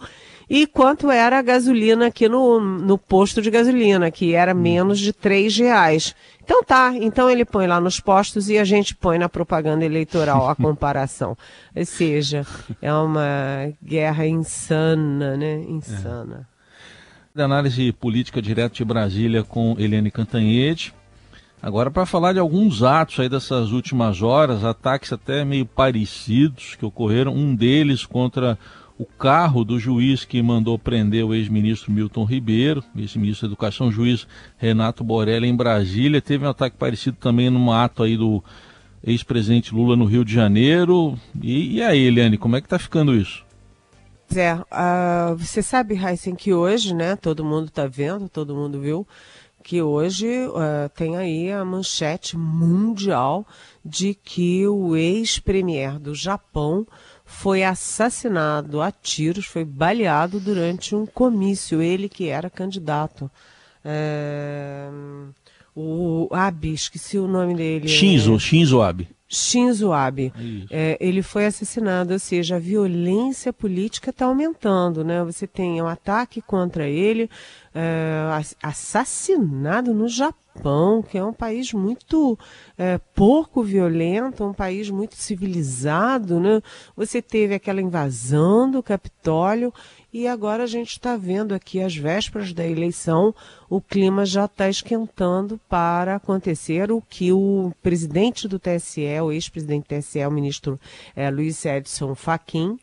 e 0.49 0.67
quanto 0.67 1.09
era 1.09 1.39
a 1.39 1.41
gasolina 1.41 2.07
aqui 2.07 2.29
no, 2.29 2.59
no 2.59 2.97
posto 2.97 3.41
de 3.41 3.49
gasolina, 3.49 4.11
que 4.11 4.33
era 4.33 4.53
hum. 4.53 4.59
menos 4.59 4.99
de 4.99 5.11
três 5.11 5.57
reais. 5.57 6.15
Então 6.43 6.63
tá, 6.63 6.93
então 6.95 7.29
ele 7.29 7.43
põe 7.43 7.65
lá 7.65 7.81
nos 7.81 7.99
postos 7.99 8.49
e 8.49 8.57
a 8.57 8.63
gente 8.63 8.95
põe 8.95 9.17
na 9.17 9.27
propaganda 9.27 9.83
eleitoral 9.83 10.47
a 10.47 10.55
comparação. 10.55 11.35
Ou 11.75 11.85
seja, 11.85 12.45
é 12.81 12.93
uma 12.93 13.73
guerra 13.83 14.27
insana, 14.27 15.35
né? 15.35 15.61
Insana. 15.67 16.47
É. 17.35 17.41
Análise 17.41 17.91
política 17.91 18.41
direto 18.41 18.75
de 18.75 18.85
Brasília 18.85 19.43
com 19.43 19.75
Eliane 19.77 20.11
Cantanhede. 20.11 20.93
Agora 21.61 21.89
para 21.89 22.05
falar 22.05 22.31
de 22.31 22.39
alguns 22.39 22.83
atos 22.83 23.19
aí 23.19 23.27
dessas 23.27 23.71
últimas 23.71 24.21
horas, 24.21 24.63
ataques 24.63 25.11
até 25.11 25.43
meio 25.43 25.65
parecidos 25.65 26.75
que 26.75 26.85
ocorreram, 26.85 27.33
um 27.33 27.55
deles 27.55 28.05
contra 28.05 28.55
o 28.97 29.05
carro 29.05 29.65
do 29.65 29.77
juiz 29.77 30.23
que 30.23 30.41
mandou 30.41 30.79
prender 30.79 31.25
o 31.25 31.33
ex-ministro 31.33 31.91
Milton 31.91 32.23
Ribeiro, 32.23 32.83
ex-ministro 32.95 33.47
da 33.47 33.51
Educação, 33.51 33.91
juiz 33.91 34.25
Renato 34.57 35.03
Borelli, 35.03 35.47
em 35.47 35.55
Brasília. 35.55 36.21
Teve 36.21 36.45
um 36.45 36.49
ataque 36.49 36.77
parecido 36.77 37.17
também 37.19 37.49
num 37.49 37.71
ato 37.71 38.03
aí 38.03 38.15
do 38.15 38.43
ex-presidente 39.03 39.75
Lula 39.75 39.95
no 39.95 40.05
Rio 40.05 40.23
de 40.23 40.33
Janeiro. 40.33 41.17
E, 41.41 41.75
e 41.75 41.83
aí, 41.83 41.99
Eliane, 41.99 42.37
como 42.37 42.55
é 42.55 42.61
que 42.61 42.67
está 42.67 42.79
ficando 42.79 43.13
isso? 43.13 43.43
É, 44.35 44.55
uh, 44.55 45.35
você 45.37 45.61
sabe, 45.61 45.95
Heisen, 45.95 46.35
que 46.35 46.53
hoje, 46.53 46.93
né, 46.93 47.15
todo 47.15 47.45
mundo 47.45 47.67
está 47.67 47.85
vendo, 47.85 48.27
todo 48.27 48.55
mundo 48.55 48.79
viu, 48.79 49.07
que 49.63 49.81
hoje 49.81 50.27
uh, 50.47 50.89
tem 50.95 51.15
aí 51.17 51.51
a 51.51 51.63
manchete 51.63 52.37
mundial 52.37 53.45
de 53.83 54.13
que 54.13 54.67
o 54.67 54.95
ex-premier 54.95 55.99
do 55.99 56.15
Japão 56.15 56.87
foi 57.35 57.63
assassinado 57.63 58.81
a 58.81 58.91
tiros, 58.91 59.45
foi 59.45 59.65
baleado 59.65 60.39
durante 60.39 60.95
um 60.95 61.05
comício, 61.05 61.81
ele 61.81 62.07
que 62.07 62.29
era 62.29 62.49
candidato. 62.49 63.29
É, 63.83 64.87
o 65.75 66.29
Abe, 66.31 66.73
esqueci 66.73 67.19
o 67.19 67.27
nome 67.27 67.53
dele. 67.53 67.87
Shinzo, 67.87 68.35
é, 68.35 68.39
Shinzo 68.39 68.81
Abe. 68.81 69.09
Shinzo 69.35 69.91
Abe. 69.91 70.31
É, 70.71 70.97
ele 70.99 71.21
foi 71.21 71.45
assassinado, 71.45 72.13
ou 72.13 72.19
seja, 72.19 72.55
a 72.55 72.59
violência 72.59 73.51
política 73.51 74.09
está 74.09 74.25
aumentando, 74.25 75.03
né? 75.03 75.23
Você 75.25 75.45
tem 75.45 75.81
um 75.81 75.87
ataque 75.87 76.41
contra 76.41 76.87
ele, 76.87 77.29
é, 77.73 78.21
assassinado 78.63 79.93
no 79.93 80.07
Japão, 80.07 81.03
que 81.03 81.17
é 81.17 81.23
um 81.23 81.33
país 81.33 81.73
muito 81.73 82.39
é, 82.77 82.97
pouco 83.13 83.61
violento, 83.61 84.45
um 84.45 84.53
país 84.53 84.89
muito 84.89 85.15
civilizado, 85.15 86.39
né? 86.39 86.61
Você 86.95 87.21
teve 87.21 87.55
aquela 87.55 87.81
invasão 87.81 88.71
do 88.71 88.81
Capitólio 88.81 89.73
e 90.17 90.29
agora 90.29 90.63
a 90.63 90.65
gente 90.65 90.91
está 90.91 91.17
vendo 91.17 91.53
aqui, 91.53 91.81
às 91.81 91.93
vésperas 91.93 92.53
da 92.53 92.65
eleição, 92.65 93.35
o 93.69 93.81
clima 93.81 94.25
já 94.25 94.45
está 94.45 94.69
esquentando 94.69 95.59
para 95.67 96.15
acontecer 96.15 96.89
o 96.89 97.01
que 97.01 97.33
o 97.33 97.73
presidente 97.83 98.47
do 98.47 98.57
TSE, 98.57 99.19
o 99.21 99.29
ex-presidente 99.29 99.83
do 99.83 99.99
TSE, 99.99 100.25
o 100.25 100.31
ministro 100.31 100.79
é, 101.17 101.29
Luiz 101.29 101.65
Edson 101.65 102.15
Fachin, 102.15 102.79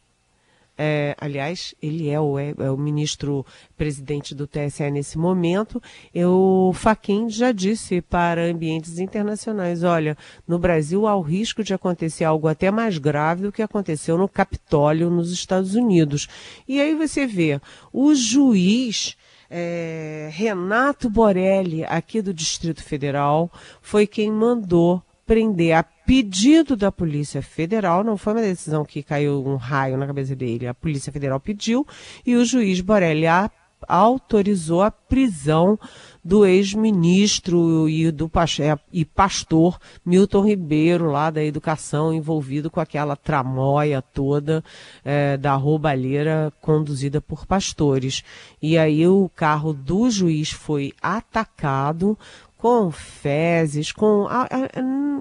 é, 0.84 1.14
aliás, 1.20 1.76
ele 1.80 2.10
é 2.10 2.20
o, 2.20 2.36
é, 2.36 2.52
é 2.58 2.68
o 2.68 2.76
ministro 2.76 3.46
presidente 3.76 4.34
do 4.34 4.48
TSE 4.48 4.90
nesse 4.90 5.16
momento. 5.16 5.80
O 6.12 6.72
Faquin 6.72 7.30
já 7.30 7.52
disse 7.52 8.00
para 8.02 8.46
ambientes 8.46 8.98
internacionais: 8.98 9.84
olha, 9.84 10.18
no 10.46 10.58
Brasil 10.58 11.06
há 11.06 11.14
o 11.14 11.20
risco 11.20 11.62
de 11.62 11.72
acontecer 11.72 12.24
algo 12.24 12.48
até 12.48 12.68
mais 12.68 12.98
grave 12.98 13.42
do 13.42 13.52
que 13.52 13.62
aconteceu 13.62 14.18
no 14.18 14.28
Capitólio, 14.28 15.08
nos 15.08 15.30
Estados 15.30 15.76
Unidos. 15.76 16.26
E 16.66 16.80
aí 16.80 16.96
você 16.96 17.28
vê 17.28 17.60
o 17.92 18.12
juiz. 18.12 19.16
É, 19.54 20.30
Renato 20.32 21.10
Borelli, 21.10 21.84
aqui 21.84 22.22
do 22.22 22.32
Distrito 22.32 22.82
Federal, 22.82 23.52
foi 23.82 24.06
quem 24.06 24.32
mandou 24.32 25.02
prender 25.26 25.72
a 25.76 25.82
pedido 25.82 26.76
da 26.76 26.90
Polícia 26.90 27.40
Federal, 27.42 28.02
não 28.04 28.16
foi 28.16 28.32
uma 28.34 28.42
decisão 28.42 28.84
que 28.84 29.02
caiu 29.02 29.44
um 29.46 29.56
raio 29.56 29.96
na 29.96 30.06
cabeça 30.06 30.34
dele, 30.34 30.66
a 30.66 30.74
Polícia 30.74 31.12
Federal 31.12 31.38
pediu 31.38 31.86
e 32.26 32.34
o 32.36 32.44
juiz 32.44 32.80
Borelli 32.80 33.26
a, 33.26 33.50
autorizou 33.88 34.82
a 34.82 34.90
prisão 34.90 35.78
do 36.24 36.46
ex-ministro 36.46 37.88
e 37.88 38.10
do 38.10 38.30
é, 38.60 38.78
e 38.92 39.04
pastor 39.04 39.78
Milton 40.04 40.46
Ribeiro, 40.46 41.10
lá 41.10 41.30
da 41.30 41.42
educação, 41.42 42.14
envolvido 42.14 42.70
com 42.70 42.78
aquela 42.78 43.16
tramóia 43.16 44.00
toda 44.00 44.62
é, 45.04 45.36
da 45.36 45.54
roubalheira 45.54 46.52
conduzida 46.60 47.20
por 47.20 47.44
pastores. 47.44 48.22
E 48.60 48.78
aí 48.78 49.06
o 49.06 49.28
carro 49.34 49.72
do 49.72 50.08
juiz 50.10 50.50
foi 50.50 50.92
atacado 51.02 52.16
com 52.62 52.92
fezes, 52.92 53.90
com, 53.90 54.28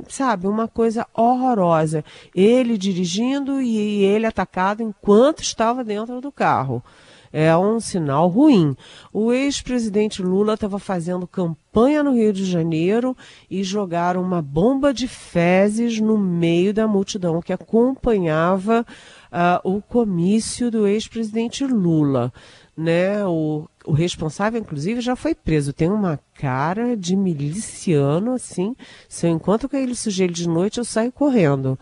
sabe, 0.07 0.45
uma 0.45 0.67
coisa 0.67 1.07
horrorosa. 1.11 2.05
Ele 2.35 2.77
dirigindo 2.77 3.59
e 3.59 4.03
ele 4.03 4.27
atacado 4.27 4.83
enquanto 4.83 5.41
estava 5.41 5.83
dentro 5.83 6.21
do 6.21 6.31
carro. 6.31 6.83
É 7.33 7.57
um 7.57 7.79
sinal 7.79 8.27
ruim. 8.27 8.75
O 9.11 9.33
ex-presidente 9.33 10.21
Lula 10.21 10.53
estava 10.53 10.77
fazendo 10.77 11.25
campanha 11.25 12.03
no 12.03 12.13
Rio 12.13 12.31
de 12.31 12.45
Janeiro 12.45 13.17
e 13.49 13.63
jogaram 13.63 14.21
uma 14.21 14.39
bomba 14.39 14.93
de 14.93 15.07
fezes 15.07 15.99
no 15.99 16.19
meio 16.19 16.71
da 16.71 16.87
multidão 16.87 17.41
que 17.41 17.51
acompanhava 17.51 18.85
uh, 19.31 19.59
o 19.63 19.81
comício 19.81 20.69
do 20.69 20.87
ex-presidente 20.87 21.65
Lula 21.65 22.31
né? 22.75 23.25
O, 23.25 23.67
o 23.85 23.91
responsável, 23.91 24.59
inclusive, 24.59 25.01
já 25.01 25.15
foi 25.15 25.35
preso. 25.35 25.73
Tem 25.73 25.89
uma 25.89 26.19
cara 26.35 26.95
de 26.95 27.15
miliciano, 27.15 28.33
assim. 28.33 28.75
Se 29.07 29.27
eu 29.27 29.31
encontro 29.31 29.69
com 29.69 29.75
aquele 29.75 29.95
sujeito 29.95 30.33
de 30.33 30.47
noite, 30.47 30.79
eu 30.79 30.85
saio 30.85 31.11
correndo. 31.11 31.77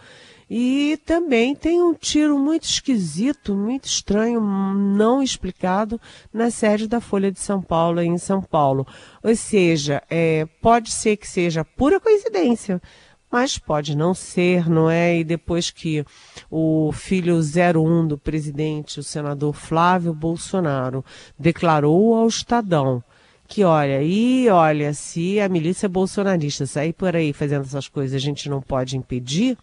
E 0.50 1.00
também 1.06 1.53
tem 1.53 1.79
um 1.79 1.94
tiro 1.94 2.38
muito 2.39 2.63
esquisito, 2.63 3.53
muito 3.53 3.86
estranho, 3.86 4.41
não 4.41 5.22
explicado, 5.22 6.01
na 6.34 6.50
sede 6.50 6.88
da 6.88 7.00
Folha 7.00 7.32
de 7.32 7.39
São 7.39 7.62
Paulo, 7.62 8.01
em 8.01 8.18
São 8.18 8.41
Paulo. 8.41 8.86
Ou 9.24 9.36
seja, 9.36 10.01
é, 10.10 10.48
pode 10.60 10.91
ser 10.91 11.18
que 11.18 11.27
seja 11.27 11.63
pura 11.63 12.00
coincidência 12.00 12.82
mas 13.31 13.57
pode 13.57 13.95
não 13.95 14.13
ser, 14.13 14.69
não 14.69 14.89
é? 14.89 15.19
E 15.19 15.24
depois 15.24 15.69
que 15.71 16.05
o 16.50 16.91
filho 16.91 17.38
01 17.38 18.07
do 18.07 18.17
presidente, 18.17 19.00
o 19.00 19.03
senador 19.03 19.53
Flávio 19.53 20.13
Bolsonaro, 20.13 21.03
declarou 21.38 22.15
ao 22.15 22.27
Estadão 22.27 23.03
que 23.50 23.63
olha, 23.63 24.03
e 24.03 24.48
olha, 24.48 24.93
se 24.93 25.39
a 25.39 25.50
milícia 25.50 25.89
bolsonarista 25.89 26.67
sair 26.67 26.93
por 26.93 27.15
aí 27.15 27.33
fazendo 27.33 27.63
essas 27.63 27.88
coisas, 27.88 28.15
a 28.15 28.19
gente 28.19 28.48
não 28.48 28.62
pode 28.62 28.95
impedir. 28.95 29.57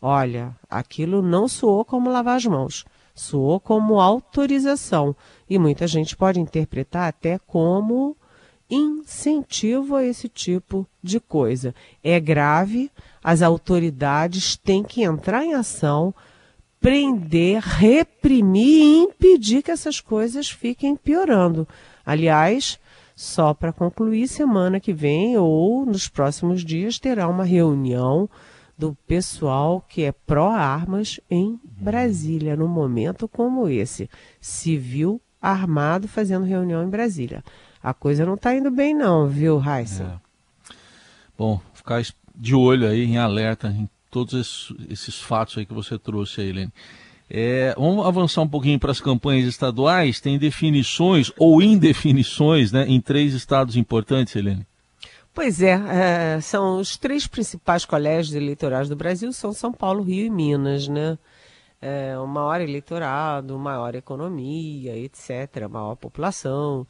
Olha, 0.00 0.54
aquilo 0.68 1.22
não 1.22 1.48
soou 1.48 1.86
como 1.86 2.10
lavar 2.10 2.36
as 2.36 2.44
mãos, 2.44 2.84
soou 3.14 3.58
como 3.58 3.98
autorização. 3.98 5.16
E 5.48 5.58
muita 5.58 5.86
gente 5.86 6.14
pode 6.14 6.38
interpretar 6.38 7.08
até 7.08 7.38
como 7.38 8.14
incentivo 8.68 9.96
a 9.96 10.04
esse 10.04 10.28
tipo 10.28 10.86
de 11.02 11.20
coisa. 11.20 11.74
É 12.02 12.18
grave, 12.18 12.90
as 13.22 13.42
autoridades 13.42 14.56
têm 14.56 14.82
que 14.82 15.02
entrar 15.02 15.44
em 15.44 15.54
ação, 15.54 16.14
prender, 16.80 17.62
reprimir 17.62 18.82
e 18.82 18.98
impedir 19.04 19.62
que 19.62 19.70
essas 19.70 20.00
coisas 20.00 20.50
fiquem 20.50 20.96
piorando. 20.96 21.66
Aliás, 22.04 22.78
só 23.16 23.54
para 23.54 23.72
concluir, 23.72 24.28
semana 24.28 24.80
que 24.80 24.92
vem 24.92 25.36
ou 25.36 25.86
nos 25.86 26.08
próximos 26.08 26.64
dias 26.64 26.98
terá 26.98 27.28
uma 27.28 27.44
reunião 27.44 28.28
do 28.76 28.96
pessoal 29.06 29.84
que 29.88 30.02
é 30.02 30.10
pró-armas 30.10 31.20
em 31.30 31.58
Brasília, 31.62 32.56
num 32.56 32.68
momento 32.68 33.28
como 33.28 33.68
esse. 33.68 34.10
Civil 34.40 35.20
armado 35.50 36.08
fazendo 36.08 36.44
reunião 36.44 36.82
em 36.82 36.88
Brasília. 36.88 37.44
A 37.82 37.92
coisa 37.92 38.24
não 38.24 38.34
está 38.34 38.54
indo 38.54 38.70
bem 38.70 38.94
não, 38.94 39.28
viu, 39.28 39.58
Raíssa? 39.58 40.20
É. 40.20 40.74
Bom, 41.36 41.60
ficar 41.74 42.02
de 42.34 42.54
olho 42.54 42.88
aí, 42.88 43.04
em 43.04 43.18
alerta, 43.18 43.68
em 43.68 43.88
todos 44.10 44.34
esses, 44.34 44.74
esses 44.88 45.20
fatos 45.20 45.58
aí 45.58 45.66
que 45.66 45.74
você 45.74 45.98
trouxe 45.98 46.40
aí, 46.40 46.48
Helene. 46.48 46.72
É, 47.28 47.74
vamos 47.76 48.06
avançar 48.06 48.42
um 48.42 48.48
pouquinho 48.48 48.78
para 48.78 48.90
as 48.90 49.00
campanhas 49.00 49.46
estaduais. 49.46 50.20
Tem 50.20 50.38
definições 50.38 51.32
ou 51.38 51.60
indefinições 51.60 52.70
né, 52.70 52.84
em 52.86 53.00
três 53.00 53.34
estados 53.34 53.76
importantes, 53.76 54.36
Helene? 54.36 54.66
Pois 55.34 55.60
é, 55.60 55.72
é, 55.72 56.40
são 56.40 56.78
os 56.78 56.96
três 56.96 57.26
principais 57.26 57.84
colégios 57.84 58.36
eleitorais 58.36 58.88
do 58.88 58.94
Brasil, 58.94 59.32
são 59.32 59.52
São 59.52 59.72
Paulo, 59.72 60.04
Rio 60.04 60.26
e 60.26 60.30
Minas, 60.30 60.86
né? 60.86 61.18
É, 61.86 62.18
o 62.18 62.26
maior 62.26 62.62
eleitorado, 62.62 63.58
maior 63.58 63.94
economia, 63.94 64.96
etc., 64.96 65.68
maior 65.68 65.96
população. 65.96 66.86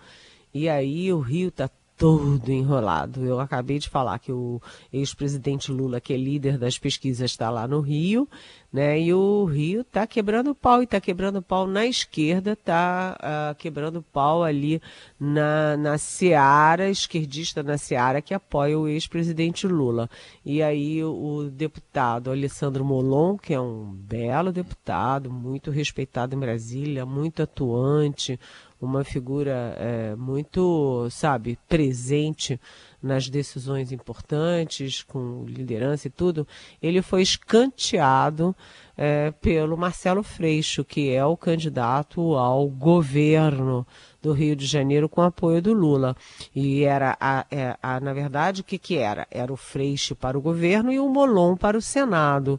E 0.52 0.68
aí 0.68 1.12
o 1.12 1.18
Rio 1.18 1.48
está 1.48 1.68
todo 1.96 2.50
enrolado. 2.50 3.24
Eu 3.24 3.38
acabei 3.38 3.78
de 3.78 3.88
falar 3.88 4.18
que 4.18 4.32
o 4.32 4.60
ex-presidente 4.92 5.70
Lula, 5.70 6.00
que 6.00 6.12
é 6.12 6.16
líder 6.16 6.58
das 6.58 6.78
pesquisas, 6.78 7.30
está 7.30 7.50
lá 7.50 7.68
no 7.68 7.80
Rio, 7.80 8.28
né? 8.72 9.00
E 9.00 9.14
o 9.14 9.44
Rio 9.44 9.82
está 9.82 10.04
quebrando 10.04 10.52
pau 10.52 10.80
e 10.80 10.84
está 10.84 11.00
quebrando 11.00 11.40
pau 11.40 11.64
na 11.64 11.86
esquerda, 11.86 12.54
está 12.54 13.16
uh, 13.20 13.22
ah, 13.22 13.54
quebrando 13.56 14.02
pau 14.02 14.42
ali 14.42 14.82
na, 15.18 15.76
na 15.76 15.96
Seara, 15.96 16.90
esquerdista 16.90 17.62
na 17.62 17.78
Seara, 17.78 18.20
que 18.20 18.34
apoia 18.34 18.76
o 18.76 18.88
ex-presidente 18.88 19.68
Lula. 19.68 20.10
E 20.44 20.60
aí 20.60 21.04
o, 21.04 21.12
o 21.12 21.50
deputado 21.50 22.32
Alessandro 22.32 22.84
Molon, 22.84 23.38
que 23.38 23.54
é 23.54 23.60
um 23.60 23.92
belo 23.92 24.50
deputado, 24.50 25.30
muito 25.30 25.70
respeitado 25.70 26.34
em 26.34 26.40
Brasília, 26.40 27.06
muito 27.06 27.44
atuante, 27.44 28.40
uma 28.80 29.04
figura 29.04 29.74
é, 29.78 30.14
muito, 30.14 31.08
sabe, 31.10 31.58
presente 31.68 32.60
nas 33.02 33.28
decisões 33.28 33.92
importantes, 33.92 35.02
com 35.02 35.44
liderança 35.46 36.08
e 36.08 36.10
tudo, 36.10 36.46
ele 36.82 37.02
foi 37.02 37.22
escanteado 37.22 38.56
é, 38.96 39.30
pelo 39.30 39.76
Marcelo 39.76 40.22
Freixo, 40.22 40.84
que 40.84 41.10
é 41.10 41.24
o 41.24 41.36
candidato 41.36 42.34
ao 42.34 42.66
governo 42.68 43.86
do 44.22 44.32
Rio 44.32 44.56
de 44.56 44.64
Janeiro 44.64 45.08
com 45.08 45.20
apoio 45.20 45.60
do 45.60 45.74
Lula. 45.74 46.16
E 46.54 46.84
era, 46.84 47.16
a, 47.20 47.44
é, 47.50 47.76
a, 47.82 48.00
na 48.00 48.14
verdade, 48.14 48.62
o 48.62 48.64
que, 48.64 48.78
que 48.78 48.96
era? 48.96 49.26
Era 49.30 49.52
o 49.52 49.56
Freixo 49.56 50.16
para 50.16 50.38
o 50.38 50.42
governo 50.42 50.90
e 50.90 50.98
o 50.98 51.08
Molon 51.08 51.56
para 51.56 51.76
o 51.76 51.82
Senado. 51.82 52.58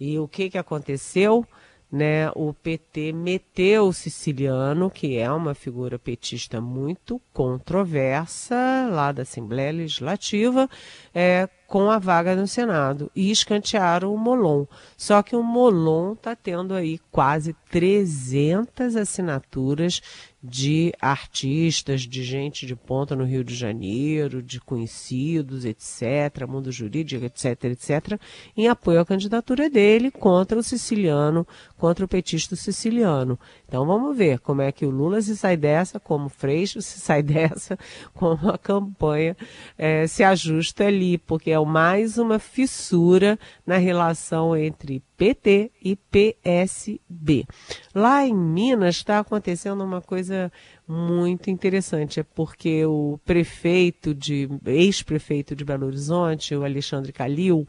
E 0.00 0.18
o 0.18 0.26
que, 0.26 0.48
que 0.50 0.58
aconteceu? 0.58 1.46
Né, 1.94 2.28
o 2.34 2.52
PT 2.52 3.12
meteu 3.12 3.86
o 3.86 3.92
siciliano, 3.92 4.90
que 4.90 5.16
é 5.16 5.30
uma 5.30 5.54
figura 5.54 5.96
petista 5.96 6.60
muito 6.60 7.20
controversa 7.32 8.88
lá 8.90 9.12
da 9.12 9.22
Assembleia 9.22 9.70
Legislativa, 9.70 10.68
é, 11.14 11.48
com 11.68 11.92
a 11.92 11.98
vaga 12.00 12.34
no 12.34 12.48
Senado 12.48 13.08
e 13.14 13.30
escantearam 13.30 14.12
o 14.12 14.18
Molon. 14.18 14.66
Só 14.96 15.22
que 15.22 15.36
o 15.36 15.42
Molon 15.42 16.14
está 16.14 16.34
tendo 16.34 16.74
aí 16.74 16.98
quase 17.12 17.54
300 17.70 18.96
assinaturas 18.96 20.02
de 20.46 20.92
artistas, 21.00 22.02
de 22.02 22.22
gente 22.22 22.66
de 22.66 22.76
ponta 22.76 23.16
no 23.16 23.24
Rio 23.24 23.42
de 23.42 23.54
Janeiro, 23.54 24.42
de 24.42 24.60
conhecidos, 24.60 25.64
etc., 25.64 26.46
mundo 26.46 26.70
jurídico, 26.70 27.24
etc., 27.24 27.64
etc., 27.64 28.20
em 28.54 28.68
apoio 28.68 29.00
à 29.00 29.06
candidatura 29.06 29.70
dele 29.70 30.10
contra 30.10 30.58
o 30.58 30.62
siciliano, 30.62 31.46
contra 31.78 32.04
o 32.04 32.08
petista 32.08 32.54
siciliano. 32.54 33.38
Então 33.66 33.86
vamos 33.86 34.14
ver 34.14 34.38
como 34.38 34.60
é 34.60 34.70
que 34.70 34.84
o 34.84 34.90
Lula 34.90 35.22
se 35.22 35.34
sai 35.34 35.56
dessa, 35.56 35.98
como 35.98 36.26
o 36.26 36.28
Freixo 36.28 36.82
se 36.82 37.00
sai 37.00 37.22
dessa, 37.24 37.78
como 38.12 38.50
a 38.50 38.58
campanha 38.58 39.34
é, 39.78 40.06
se 40.06 40.22
ajusta 40.22 40.84
ali, 40.84 41.16
porque 41.16 41.52
é 41.52 41.58
mais 41.64 42.18
uma 42.18 42.38
fissura 42.38 43.38
na 43.66 43.78
relação 43.78 44.54
entre 44.54 45.02
PT 45.16 45.70
e 45.82 45.96
PSB. 45.96 47.46
Lá 47.94 48.26
em 48.26 48.34
Minas 48.34 48.96
está 48.96 49.20
acontecendo 49.20 49.84
uma 49.84 50.00
coisa 50.00 50.50
muito 50.86 51.50
interessante, 51.50 52.20
é 52.20 52.22
porque 52.22 52.84
o 52.84 53.18
prefeito 53.24 54.14
de, 54.14 54.48
ex-prefeito 54.66 55.56
de 55.56 55.64
Belo 55.64 55.86
Horizonte, 55.86 56.54
o 56.54 56.64
Alexandre 56.64 57.12
Calil, 57.12 57.66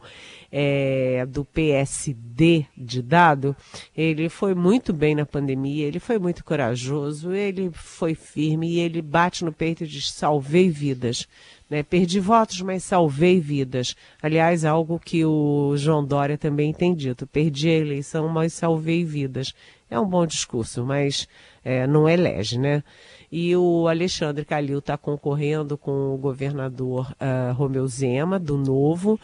é, 0.51 1.25
do 1.25 1.45
PSD 1.45 2.65
de 2.75 3.01
dado, 3.01 3.55
ele 3.95 4.27
foi 4.27 4.53
muito 4.53 4.91
bem 4.91 5.15
na 5.15 5.25
pandemia, 5.25 5.85
ele 5.85 5.99
foi 5.99 6.19
muito 6.19 6.43
corajoso, 6.43 7.31
ele 7.31 7.69
foi 7.73 8.15
firme 8.15 8.69
e 8.73 8.79
ele 8.79 9.01
bate 9.01 9.45
no 9.45 9.53
peito 9.53 9.83
e 9.83 9.87
diz: 9.87 10.11
salvei 10.11 10.69
vidas. 10.69 11.27
Né? 11.69 11.81
Perdi 11.83 12.19
votos, 12.19 12.61
mas 12.61 12.83
salvei 12.83 13.39
vidas. 13.39 13.95
Aliás, 14.21 14.63
algo 14.65 14.99
que 14.99 15.25
o 15.25 15.75
João 15.77 16.05
Dória 16.05 16.37
também 16.37 16.73
tem 16.73 16.93
dito: 16.93 17.25
perdi 17.25 17.69
a 17.69 17.77
eleição, 17.77 18.29
mas 18.29 18.53
salvei 18.53 19.03
vidas. 19.03 19.53
É 19.89 19.99
um 19.99 20.07
bom 20.07 20.25
discurso, 20.25 20.83
mas 20.83 21.27
é, 21.63 21.87
não 21.87 22.07
elege, 22.07 22.59
né? 22.59 22.83
E 23.31 23.55
o 23.55 23.87
Alexandre 23.87 24.45
Calil 24.45 24.79
está 24.79 24.97
concorrendo 24.97 25.77
com 25.77 26.13
o 26.13 26.17
governador 26.17 27.11
uh, 27.13 27.53
Romeu 27.53 27.87
Zema, 27.87 28.39
do 28.39 28.57
Novo, 28.57 29.19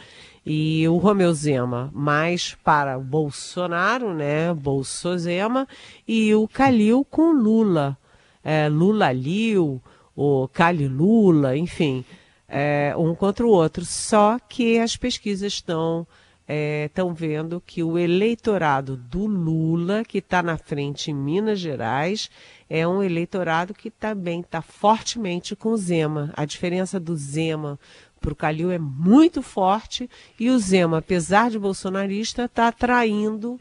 e 0.46 0.88
o 0.88 0.98
Romeu 0.98 1.34
Zema 1.34 1.90
mais 1.94 2.56
para 2.64 3.00
Bolsonaro, 3.00 4.14
né? 4.14 4.54
Bolsozema, 4.54 5.68
e 6.08 6.34
o 6.34 6.48
Calil 6.48 7.06
com 7.10 7.32
Lula. 7.32 7.98
É, 8.44 8.68
Lula 8.68 9.12
Lil, 9.12 9.82
o 10.16 10.48
Cali 10.48 10.88
Lula, 10.88 11.56
enfim, 11.56 12.04
é, 12.52 12.94
um 12.98 13.16
contra 13.16 13.46
o 13.46 13.50
outro. 13.50 13.86
Só 13.86 14.38
que 14.38 14.78
as 14.78 14.98
pesquisas 14.98 15.54
estão 15.54 16.06
estão 16.86 17.12
é, 17.12 17.14
vendo 17.14 17.64
que 17.66 17.82
o 17.82 17.98
eleitorado 17.98 18.98
do 18.98 19.26
Lula, 19.26 20.04
que 20.04 20.18
está 20.18 20.44
na 20.44 20.58
frente 20.58 21.10
em 21.10 21.14
Minas 21.14 21.60
Gerais, 21.60 22.30
é 22.70 22.86
um 22.86 23.02
eleitorado 23.02 23.74
que 23.74 23.90
também 23.90 24.42
está 24.42 24.62
fortemente 24.62 25.56
com 25.56 25.70
o 25.70 25.78
Zema. 25.78 26.34
A 26.36 26.44
diferença 26.44 27.00
do 27.00 27.16
Zema 27.16 27.80
para 28.20 28.34
o 28.34 28.36
Calil 28.36 28.70
é 28.70 28.78
muito 28.78 29.42
forte 29.42 30.10
e 30.38 30.50
o 30.50 30.60
Zema, 30.60 30.98
apesar 30.98 31.50
de 31.50 31.58
bolsonarista, 31.58 32.46
está 32.46 32.68
atraindo 32.68 33.58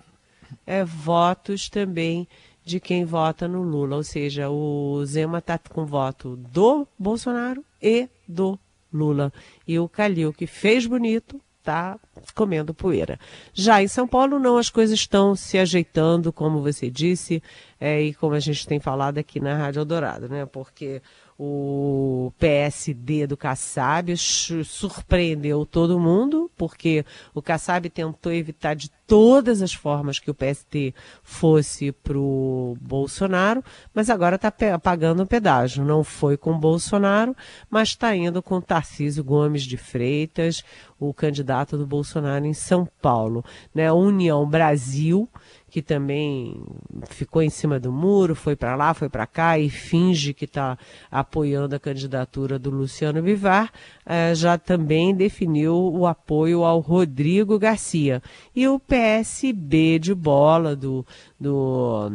é, 0.67 0.85
votos 0.85 1.69
também 1.69 2.27
de 2.65 2.81
quem 2.81 3.05
vota 3.05 3.47
no 3.47 3.63
Lula. 3.63 3.97
Ou 3.97 4.03
seja, 4.03 4.51
o 4.51 5.01
Zema 5.05 5.39
está 5.39 5.59
com 5.59 5.87
voto 5.87 6.37
do 6.37 6.89
Bolsonaro 6.99 7.65
e 7.81 8.09
do 8.27 8.59
Lula. 8.93 9.33
E 9.67 9.79
o 9.79 9.89
Calil, 9.89 10.33
que 10.33 10.47
fez 10.47 10.87
bonito, 10.87 11.41
está 11.61 11.99
comendo 12.35 12.75
poeira. 12.75 13.19
Já 13.53 13.83
em 13.83 13.89
São 13.89 14.07
Paulo, 14.07 14.39
não, 14.39 14.57
as 14.57 14.71
coisas 14.71 14.99
estão 14.99 15.37
se 15.37 15.59
ajeitando, 15.59 16.33
como 16.33 16.63
você 16.63 16.91
disse, 16.91 17.43
é, 17.79 18.03
e 18.03 18.15
como 18.15 18.35
a 18.35 18.41
gente 18.41 18.67
tem 18.67 18.81
falado 18.81 19.19
aqui 19.19 19.39
na 19.39 19.57
Rádio 19.57 19.81
Eldorado, 19.81 20.29
né? 20.29 20.47
Porque 20.47 21.01
o 21.43 22.35
PSD 22.39 23.27
do 23.27 23.35
Kassab 23.35 24.15
surpreendeu 24.15 25.65
todo 25.65 25.99
mundo, 25.99 26.51
porque 26.55 27.03
o 27.33 27.41
Kassab 27.41 27.89
tentou 27.89 28.31
evitar 28.31 28.77
de 28.77 28.91
todas 29.07 29.63
as 29.63 29.73
formas 29.73 30.19
que 30.19 30.31
o 30.31 30.35
PST 30.35 30.95
fosse 31.23 31.93
para 31.93 32.19
o 32.19 32.77
Bolsonaro, 32.79 33.65
mas 33.95 34.11
agora 34.11 34.37
está 34.37 34.53
pagando 34.79 35.23
o 35.23 35.27
pedágio. 35.27 35.83
Não 35.83 36.05
foi 36.05 36.37
com 36.37 36.61
Bolsonaro, 36.61 37.35
mas 37.71 37.89
está 37.89 38.15
indo 38.15 38.43
com 38.43 38.61
Tarcísio 38.61 39.25
Gomes 39.25 39.63
de 39.63 39.79
Freitas, 39.79 40.63
o 41.01 41.15
candidato 41.15 41.79
do 41.79 41.87
Bolsonaro 41.87 42.45
em 42.45 42.53
São 42.53 42.87
Paulo. 43.01 43.43
Né? 43.75 43.91
União 43.91 44.47
Brasil, 44.47 45.27
que 45.71 45.81
também 45.81 46.63
ficou 47.09 47.41
em 47.41 47.49
cima 47.49 47.81
do 47.81 47.91
muro, 47.91 48.35
foi 48.35 48.55
para 48.55 48.77
lá, 48.77 48.93
foi 48.93 49.09
para 49.09 49.27
cá 49.27 49.59
e 49.59 49.71
finge 49.71 50.35
que 50.35 50.45
está 50.45 50.77
apoiando 51.11 51.75
a 51.75 51.81
candidatura 51.81 52.59
do 52.59 52.71
Luciano 52.71 53.23
Bivar, 53.23 53.73
eh, 54.05 54.35
já 54.35 54.59
também 54.59 55.15
definiu 55.15 55.75
o 55.75 56.07
apoio 56.07 56.65
ao 56.65 56.81
Rodrigo 56.81 57.59
Garcia. 57.59 58.23
E 58.55 58.69
o 58.69 58.79
PSB 58.79 59.99
de 59.99 60.15
bola 60.15 60.77
do, 60.77 61.07
do 61.39 62.13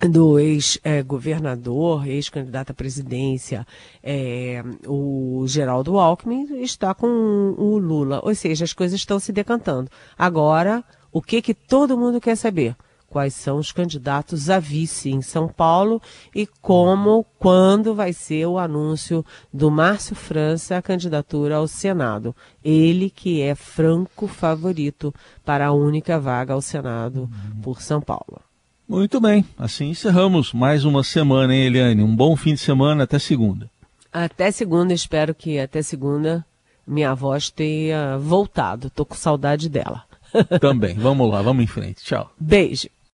do 0.00 0.38
ex-governador, 0.38 2.06
ex-candidato 2.06 2.70
à 2.70 2.74
presidência, 2.74 3.66
é, 4.02 4.62
o 4.86 5.44
Geraldo 5.46 5.98
Alckmin, 5.98 6.62
está 6.62 6.94
com 6.94 7.06
o 7.56 7.78
Lula. 7.78 8.20
Ou 8.22 8.34
seja, 8.34 8.64
as 8.64 8.72
coisas 8.72 8.98
estão 8.98 9.18
se 9.18 9.32
decantando. 9.32 9.90
Agora, 10.18 10.84
o 11.12 11.20
que, 11.20 11.42
que 11.42 11.54
todo 11.54 11.98
mundo 11.98 12.20
quer 12.20 12.36
saber? 12.36 12.76
Quais 13.06 13.34
são 13.34 13.58
os 13.58 13.70
candidatos 13.70 14.48
a 14.48 14.58
vice 14.58 15.10
em 15.10 15.20
São 15.20 15.46
Paulo 15.46 16.00
e 16.34 16.46
como, 16.46 17.26
quando 17.38 17.94
vai 17.94 18.14
ser 18.14 18.46
o 18.46 18.58
anúncio 18.58 19.22
do 19.52 19.70
Márcio 19.70 20.16
França 20.16 20.78
a 20.78 20.82
candidatura 20.82 21.56
ao 21.56 21.68
Senado. 21.68 22.34
Ele 22.64 23.10
que 23.10 23.42
é 23.42 23.54
franco 23.54 24.26
favorito 24.26 25.14
para 25.44 25.66
a 25.66 25.72
única 25.72 26.18
vaga 26.18 26.54
ao 26.54 26.62
Senado 26.62 27.28
por 27.62 27.82
São 27.82 28.00
Paulo. 28.00 28.40
Muito 28.88 29.20
bem, 29.20 29.44
assim 29.58 29.90
encerramos 29.90 30.52
mais 30.52 30.84
uma 30.84 31.02
semana, 31.02 31.54
hein, 31.54 31.66
Eliane? 31.66 32.02
Um 32.02 32.14
bom 32.14 32.36
fim 32.36 32.54
de 32.54 32.60
semana, 32.60 33.04
até 33.04 33.18
segunda. 33.18 33.70
Até 34.12 34.50
segunda, 34.50 34.92
espero 34.92 35.34
que 35.34 35.58
até 35.58 35.80
segunda 35.80 36.44
minha 36.86 37.14
voz 37.14 37.48
tenha 37.50 38.18
voltado. 38.18 38.90
Tô 38.90 39.04
com 39.04 39.14
saudade 39.14 39.68
dela. 39.68 40.04
Também, 40.60 40.94
vamos 40.94 41.30
lá, 41.30 41.40
vamos 41.40 41.64
em 41.64 41.66
frente. 41.66 42.04
Tchau. 42.04 42.30
Beijo. 42.38 42.88